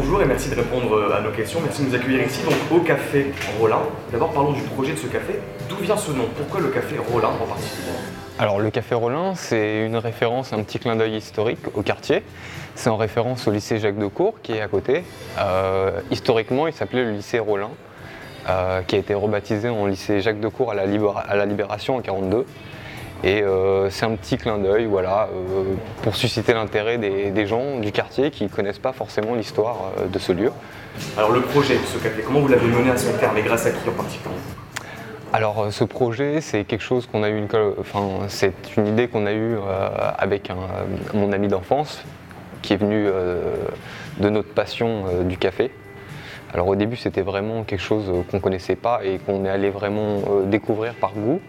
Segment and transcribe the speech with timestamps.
[0.00, 1.58] Bonjour et merci de répondre euh, à nos questions.
[1.60, 3.80] Merci de nous accueillir ici donc au café Rollin.
[4.12, 5.40] D'abord parlons du projet de ce café.
[5.68, 6.26] D'où vient ce nom?
[6.36, 7.88] Pourquoi le café Rollin en particulier?
[8.38, 12.22] Alors le café Rollin, c'est une référence, un petit clin d'œil historique au quartier.
[12.76, 15.02] C'est en référence au lycée Jacques Decour qui est à côté.
[15.40, 17.70] Euh, historiquement, il s'appelait le lycée Rollin,
[18.48, 21.96] euh, qui a été rebaptisé en lycée Jacques Decour à la, Libéra- à la Libération
[21.96, 22.46] en 42.
[23.24, 27.80] Et euh, c'est un petit clin d'œil voilà, euh, pour susciter l'intérêt des, des gens
[27.80, 30.52] du quartier qui ne connaissent pas forcément l'histoire euh, de ce lieu.
[31.16, 33.66] Alors le projet de ce café, comment vous l'avez mené à son terme et grâce
[33.66, 34.34] à qui en particulier?
[35.32, 37.48] Alors ce projet, c'est quelque chose qu'on a eu, une,
[37.80, 39.56] enfin c'est une idée qu'on a eue
[40.16, 40.56] avec un-
[41.12, 42.02] mon ami d'enfance,
[42.62, 43.08] qui est venu
[44.18, 45.70] de notre passion du café.
[46.54, 50.22] Alors au début, c'était vraiment quelque chose qu'on connaissait pas et qu'on est allé vraiment
[50.46, 51.42] découvrir par goût.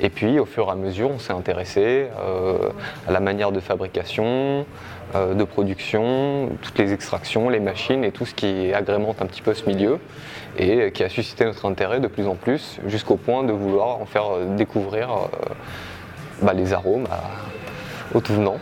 [0.00, 2.68] Et puis au fur et à mesure, on s'est intéressé euh,
[3.08, 4.66] à la manière de fabrication,
[5.14, 9.42] euh, de production, toutes les extractions, les machines et tout ce qui agrémente un petit
[9.42, 9.98] peu ce milieu
[10.58, 14.06] et qui a suscité notre intérêt de plus en plus jusqu'au point de vouloir en
[14.06, 15.08] faire euh, découvrir
[16.42, 18.58] bah, les arômes à- aux tout venants.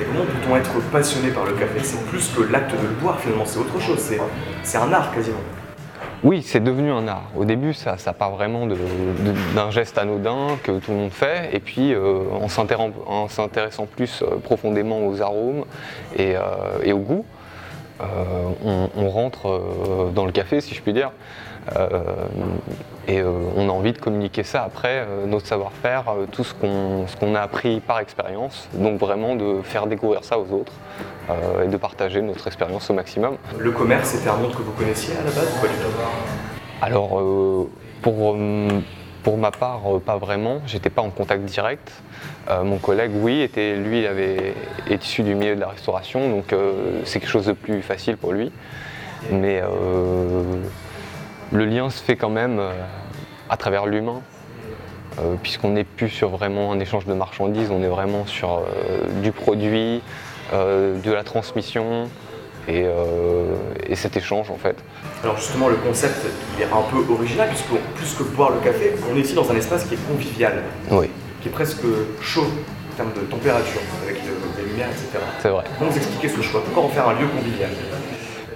[0.00, 1.80] Et comment peut-on être passionné par le café?
[1.82, 3.98] C'est plus que l'acte de le boire finalement, c'est autre chose,
[4.62, 5.38] c'est un art quasiment.
[6.24, 7.24] Oui, c'est devenu un art.
[7.36, 11.92] Au début, ça, part vraiment d'un geste anodin que tout le monde fait, et puis
[11.92, 15.64] euh, en s'intéressant plus euh, profondément aux arômes
[16.16, 16.40] et, euh,
[16.84, 17.24] et au goût,
[18.00, 18.04] euh,
[18.96, 21.10] on, rentre dans le café, si je puis dire,
[23.08, 26.54] et euh, on a envie de communiquer ça après, euh, notre savoir-faire, euh, tout ce
[26.54, 30.72] qu'on a appris par expérience, donc vraiment de faire découvrir ça aux autres
[31.30, 33.36] euh, et de partager notre expérience au maximum.
[33.58, 35.88] Le commerce, c'était un monde que vous connaissiez à la base ou pas du tout?
[36.80, 37.70] Alors, euh,
[38.02, 38.68] pour, euh,
[39.22, 40.60] pour ma part, euh, pas vraiment.
[40.66, 41.92] J'étais pas en contact direct.
[42.50, 44.54] Euh, mon collègue, oui, était, lui, il avait,
[44.88, 48.16] est issu du milieu de la restauration, donc euh, c'est quelque chose de plus facile
[48.16, 48.50] pour lui.
[49.30, 50.42] Mais euh,
[51.52, 52.72] le lien se fait quand même euh,
[53.48, 54.22] à travers l'humain,
[55.18, 59.20] euh, puisqu'on n'est plus sur vraiment un échange de marchandises, on est vraiment sur euh,
[59.22, 60.02] du produit,
[60.52, 62.10] de la transmission
[62.68, 63.54] et, euh,
[63.86, 64.76] et cet échange en fait.
[65.22, 66.26] Alors justement, le concept,
[66.56, 69.50] il est un peu original, puisque plus que boire le café, on est ici dans
[69.50, 71.08] un espace qui est convivial, Oui,
[71.40, 71.86] qui est presque
[72.20, 72.44] chaud
[72.92, 74.20] en termes de température, avec
[74.58, 75.24] les lumières, etc.
[75.40, 75.64] c'est vrai.
[75.78, 76.62] Comment vous expliquez ce choix?
[76.62, 77.70] Pourquoi en faire un lieu convivial?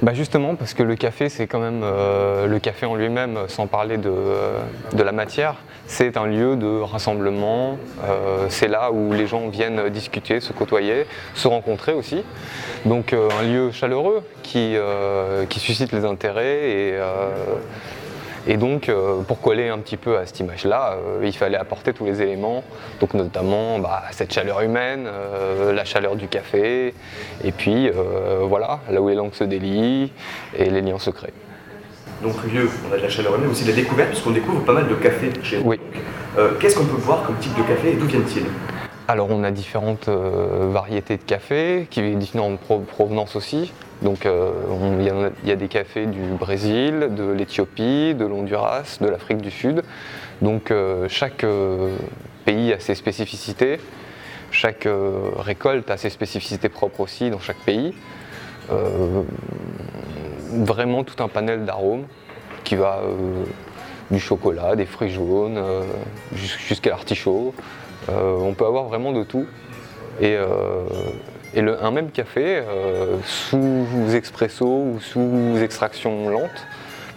[0.03, 3.67] Bah justement parce que le café c'est quand même euh, le café en lui-même sans
[3.67, 4.59] parler de, euh,
[4.93, 7.79] de la matière c'est un lieu de rassemblement.
[8.05, 12.25] Euh, c'est là où les gens viennent discuter se côtoyer se rencontrer aussi.
[12.85, 17.31] Donc euh, un lieu chaleureux qui, euh, qui suscite les intérêts et, euh,
[18.47, 21.93] et donc euh, pour coller un petit peu à cette image là il fallait apporter
[21.93, 22.63] tous les éléments
[23.01, 26.95] donc notamment bah, cette chaleur humaine euh, la chaleur du café
[27.45, 30.13] et puis euh, voilà, là où les langues se délient
[30.57, 31.33] et les liens se créent.
[32.23, 34.65] Donc lieu, on a de la chaleur humaine, mais aussi de la découverte, puisqu'on découvre
[34.65, 35.69] pas mal de cafés chez vous.
[35.71, 35.81] Oui.
[36.39, 38.47] Euh, Qu'est-ce qu'on peut boire comme type de café et d'où viennent-ils?
[39.09, 43.73] Alors on a différentes euh, variétés de café, qui différentes pro- provenances aussi.
[44.03, 44.51] Donc euh,
[44.99, 49.83] il y, a- des cafés du Brésil, de l'Éthiopie, de l'Honduras, de l'Afrique du Sud.
[50.43, 51.97] Donc euh, chaque euh,
[52.45, 53.79] pays a ses spécificités,
[54.51, 54.87] chaque
[55.39, 57.95] récolte a ses spécificités propres aussi dans chaque pays.
[60.53, 62.05] Vraiment tout un panel d'arômes
[62.65, 63.01] qui va
[64.11, 65.61] du chocolat, des fruits jaunes,
[66.35, 67.55] jus- jusqu'à l'artichaut.
[68.09, 69.47] On peut avoir vraiment de tout.
[70.21, 70.37] Et,
[71.55, 76.67] et le- un même café, euh, sous expresso ou sous extraction lente,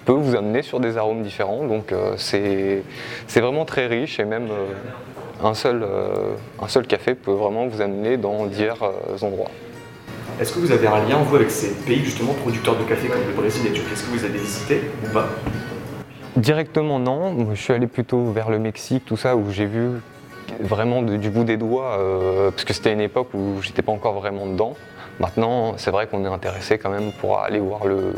[0.06, 1.66] peut vous amener sur des arômes différents.
[1.66, 2.84] Donc euh, c'est
[3.36, 5.86] vraiment très riche et même euh, un, seul,
[6.62, 8.78] un seul café peut vraiment vous amener dans divers
[9.22, 9.52] endroits.
[10.40, 13.22] Est-ce que vous avez un lien, vous, avec ces pays justement producteurs de café comme
[13.28, 15.28] le Brésil et l'Éthiopie Est-ce que vous avez visité ou pas?
[16.38, 19.90] Directement non, je suis allé plutôt vers le Mexique, tout ça, où j'ai vu
[20.60, 24.14] vraiment du bout des doigts, euh, parce que c'était une époque où j'étais pas encore
[24.14, 24.76] vraiment dedans.
[25.20, 28.14] Maintenant, c'est vrai qu'on est intéressé quand même pour aller voir le,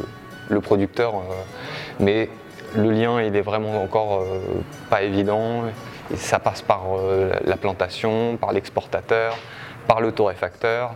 [0.49, 1.33] le producteur, euh,
[1.99, 2.29] mais
[2.75, 4.39] le lien il est vraiment encore euh,
[4.89, 5.63] pas évident.
[6.15, 6.81] Ça passe par
[7.45, 9.37] la plantation, par l'exportateur,
[9.87, 10.95] par le torréfacteur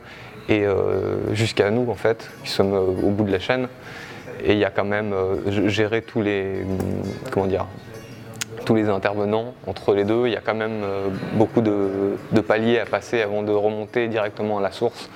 [0.50, 0.65] et
[1.31, 3.69] jusqu'à nous en fait, qui sommes au bout de la chaîne.
[4.44, 5.15] Et il y a quand même
[5.68, 6.65] gérer tous les
[7.31, 7.65] comment dire
[8.65, 10.27] tous les intervenants entre les deux.
[10.27, 14.07] Il y a quand même euh, beaucoup de, de paliers à passer avant de remonter
[14.07, 15.09] directement à la source.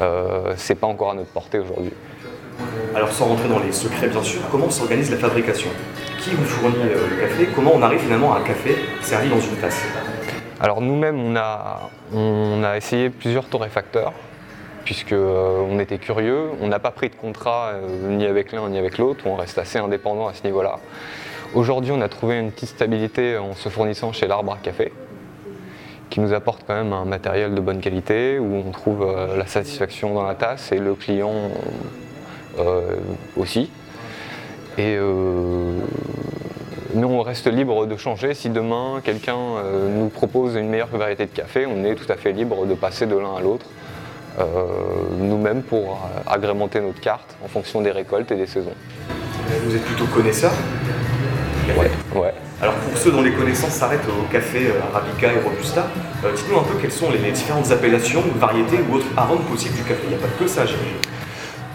[0.00, 1.92] Euh, c'est pas encore à notre portée aujourd'hui.
[2.94, 5.70] Alors sans rentrer dans les secrets bien sûr, comment s'organise la fabrication?
[6.18, 7.48] Qui vous fournit euh, le café?
[7.54, 9.82] Comment on arrive finalement à un café servi dans une tasse?
[10.60, 14.12] Alors nous-mêmes, on a, on a essayé plusieurs torréfacteurs
[14.84, 16.50] puisque on était curieux.
[16.60, 17.72] On n'a pas pris de contrat
[18.08, 20.80] ni avec l'un ni avec l'autre, on reste assez indépendant à ce niveau-là.
[21.54, 24.92] Aujourd'hui, on a trouvé une petite stabilité en se fournissant chez l'Arbre à Café,
[26.08, 29.04] qui nous apporte quand même un matériel de bonne qualité, où on trouve
[29.36, 31.34] la satisfaction dans la tasse et le client
[33.36, 33.68] aussi.
[34.78, 34.96] Et
[36.94, 38.34] nous, on reste libre de changer.
[38.34, 42.16] Si demain, quelqu'un euh, nous propose une meilleure variété de café, on est tout à
[42.16, 43.66] fait libre de passer de l'un à l'autre,
[44.38, 44.44] euh,
[45.18, 48.74] nous-mêmes, pour agrémenter notre carte en fonction des récoltes et des saisons.
[49.64, 50.52] Vous êtes plutôt connaisseur?
[51.78, 51.90] Ouais,
[52.20, 52.34] ouais.
[52.62, 55.86] Alors pour ceux dont les connaissances s'arrêtent au café euh, Arabica et Robusta,
[56.34, 60.00] dites-nous un peu quelles sont les différentes appellations, variétés ou autres arômes possibles du café.
[60.04, 60.98] Il n'y a pas que ça, j'imagine.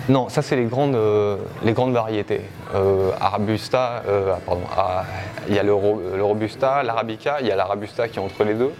[0.07, 2.41] Non, ça c'est les grandes, euh, les grandes variétés.
[2.75, 5.03] Euh, Arabusta, euh, ah, pardon, ah,
[5.49, 8.71] il y a le, Robusta, l'Arabica, il y a l'Arabusta qui est entre les deux.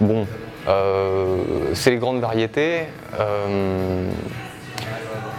[0.00, 0.26] Bon,
[1.74, 2.84] c'est les grandes variétés.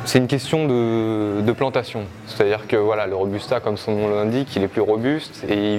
[0.05, 2.05] C'est une question de, plantation.
[2.27, 5.77] C'est-à-dire que voilà, le Robusta, comme son nom l'indique, il est plus robuste et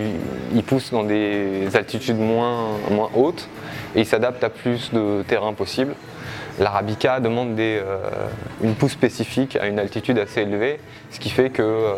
[0.55, 2.69] il, pousse dans des altitudes moins,
[3.15, 3.49] hautes
[3.95, 5.95] et il s'adapte à plus de terrain possible.
[6.61, 7.83] L'arabica demande euh,
[8.63, 10.79] une pousse spécifique à une altitude assez élevée,
[11.11, 11.95] ce qui fait que euh,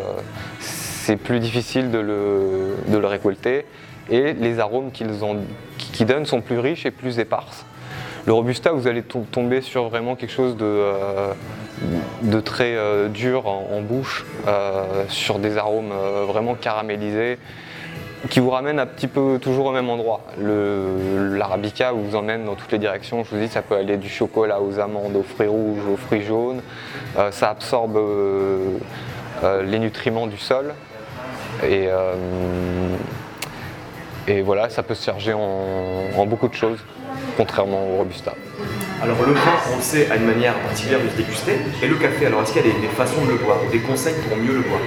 [0.59, 3.65] c'est plus difficile de le, récolter
[4.09, 7.65] et les arômes qu'ils donnent sont plus riches et plus éparses.
[8.27, 12.77] Le Robusta, vous allez tomber sur vraiment quelque chose de, euh, très
[13.09, 14.25] dur en, bouche,
[15.07, 15.93] sur des arômes
[16.27, 17.39] vraiment caramélisés,
[18.29, 20.21] qui vous ramène un petit peu toujours au même endroit.
[20.39, 23.23] L'arabica vous emmène dans toutes les directions.
[23.23, 26.23] Je vous dis, ça peut aller du chocolat aux amandes, aux fruits rouges, aux fruits
[26.23, 26.61] jaunes.
[27.17, 28.77] Euh, ça absorbe euh,
[29.43, 30.73] euh, les nutriments du sol.
[31.63, 31.89] Et,
[34.41, 36.79] voilà, ça peut se charger en, beaucoup de choses,
[37.37, 38.33] contrairement au Robusta.
[39.01, 41.59] Alors le vin, on le sait, a une manière particulière de se déguster.
[41.83, 43.79] Et le café, alors est-ce qu'il y a des, des façons de le boire, des
[43.79, 44.81] conseils pour mieux le boire?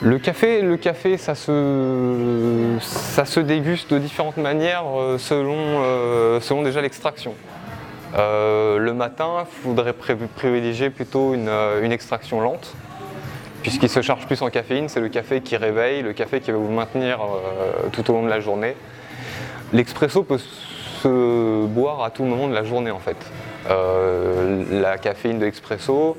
[0.00, 6.40] Le café, le café ça, se, ça se déguste de différentes manières euh, selon, euh,
[6.40, 7.34] selon déjà l'extraction.
[8.16, 11.50] Euh, le matin, il faudrait privilégier plutôt une,
[11.90, 12.74] extraction lente,
[13.62, 14.88] puisqu'il se charge plus en caféine.
[14.88, 17.18] C'est le café qui réveille, le café qui va vous maintenir
[17.90, 18.76] tout au long de la journée.
[19.72, 20.38] L'expresso peut
[21.02, 23.16] se boire à tout moment de la journée en fait.
[24.70, 26.16] la caféine de l'expresso,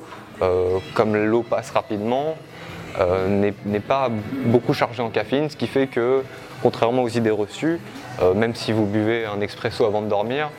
[0.94, 2.36] comme l'eau passe rapidement,
[2.98, 4.08] euh, n'est pas
[4.46, 6.22] beaucoup chargé en caféine, ce qui fait que,
[6.62, 7.78] contrairement aux idées reçues,
[8.20, 10.50] euh, même si vous buvez un expresso avant de dormir,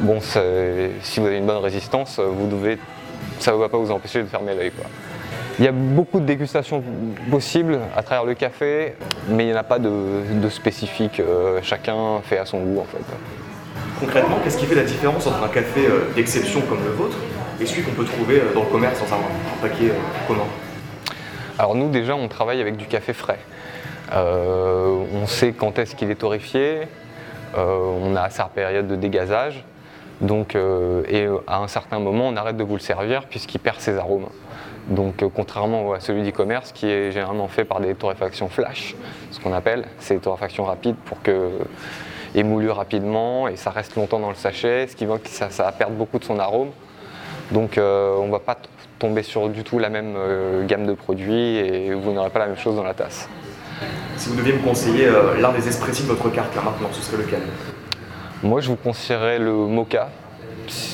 [0.00, 2.78] bon, si vous avez une bonne résistance, vous devez,
[3.38, 4.72] ça ne va pas vous empêcher de fermer l'œil.
[5.58, 6.82] Il y a beaucoup de dégustations
[7.30, 8.94] possibles à travers le café,
[9.28, 11.20] mais il n'y en a pas de, spécifique.
[11.20, 13.04] Euh, chacun fait à son goût en fait.
[14.00, 15.82] Concrètement, qu'est-ce qui fait la différence entre un café
[16.16, 17.18] d'exception comme le vôtre
[17.60, 19.92] et celui qu'on peut trouver dans le commerce sans un, un paquet
[20.26, 20.46] commun?
[21.58, 23.38] Alors nous déjà on travaille avec du café frais.
[24.12, 26.88] Euh, on sait quand est-ce qu'il est torréfié,
[27.58, 29.64] euh, on a sa période de dégazage,
[30.22, 33.80] donc, euh, et à un certain moment on arrête de vous le servir puisqu'il perd
[33.80, 34.28] ses arômes.
[34.88, 38.96] Donc contrairement à celui d'e-commerce qui est généralement fait par des torréfactions flash,
[39.30, 41.50] ce qu'on appelle, c'est torréfactions rapides pour que
[42.34, 45.64] émoulue rapidement et ça reste longtemps dans le sachet, ce qui va que ça, ça
[45.64, 46.70] va perdre beaucoup de son arôme.
[47.50, 48.56] Donc on ne va pas
[49.00, 52.46] tomber sur du tout la même euh, gamme de produits et vous n'aurez pas la
[52.46, 53.28] même chose dans la tasse.
[54.16, 57.02] Si vous deviez me conseiller euh, l'un des espressis de votre carte là maintenant, ce
[57.02, 57.40] serait lequel?
[58.42, 60.10] Moi je vous conseillerais le mocha,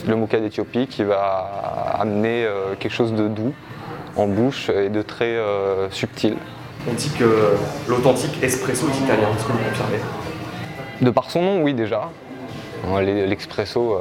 [0.06, 3.52] le mocha d'Éthiopie qui va amener euh, quelque chose de doux
[4.16, 5.36] en bouche et de très
[5.90, 6.36] subtil.
[6.88, 7.54] On dit que
[7.86, 9.98] l'authentique espresso est italien, est-ce que vous confirmez?
[11.00, 12.10] De par son nom, oui déjà.
[13.00, 13.98] L'expresso,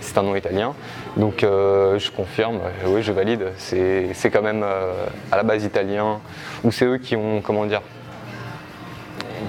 [0.00, 0.74] c'est un nom italien.
[1.16, 4.92] Donc euh, je confirme, euh, oui je valide, c'est quand même euh,
[5.30, 6.20] à la base italien,
[6.64, 7.82] ou c'est eux qui ont, comment dire,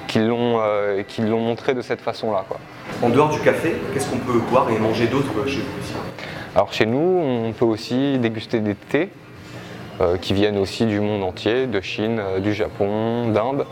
[0.07, 2.45] qui l'ont montré de cette façon-là.
[3.01, 5.93] En dehors du café, qu'est-ce qu'on peut boire et manger d'autre chez vous ici
[6.55, 9.09] Alors chez nous, on peut aussi déguster des thés
[10.21, 13.65] qui viennent aussi du monde entier, de Chine, du Japon, d'Inde,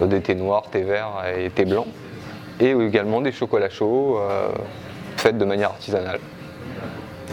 [0.00, 1.88] des thés noirs, thés verts et thés blancs,
[2.60, 4.20] et également des chocolats chauds
[5.16, 6.18] faits de manière artisanale.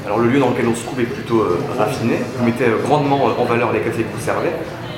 [0.06, 2.78] Alors le lieu dans lequel on se trouve est plutôt euh, raffiné, vous mettez euh,
[2.84, 4.50] grandement euh, en valeur les cafés que vous servez.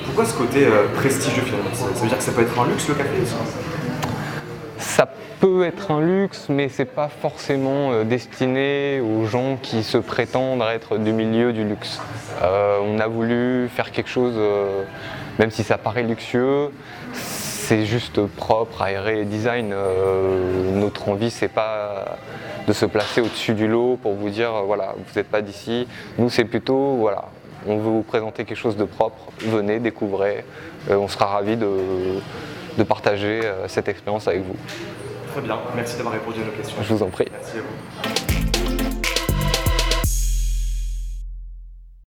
[0.05, 0.65] Pourquoi ce côté
[0.95, 3.09] prestigieux finalement ça, veut dire que ça peut être un luxe le café
[4.77, 5.09] Ça?
[5.41, 10.97] Peut être un luxe, mais c'est pas forcément destiné aux gens qui se prétendent être
[10.97, 11.99] du milieu du luxe.
[12.41, 14.35] on a voulu faire quelque chose,
[15.37, 16.69] même si ça paraît luxueux,
[17.65, 19.73] c'est juste propre, aéré, design.
[20.75, 22.17] notre envie, c'est pas
[22.67, 25.87] de se placer au-dessus du lot pour vous dire, euh, voilà, vous n'êtes pas d'ici.
[26.17, 27.25] Nous, c'est plutôt, voilà,
[27.67, 29.31] on veut vous présenter quelque chose de propre.
[29.39, 30.43] Venez, découvrez.
[30.89, 31.69] Euh, on sera ravis de,
[32.77, 34.55] de partager euh, cette expérience avec vous.
[35.31, 36.77] Très bien, merci d'avoir répondu à nos questions.
[36.81, 37.27] Je vous en prie.
[37.31, 38.24] Merci à vous.